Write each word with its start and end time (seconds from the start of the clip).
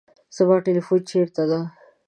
زما 0.35 0.55
تلیفون 0.65 0.99
چیرته 1.09 1.43
دی؟ 1.49 1.61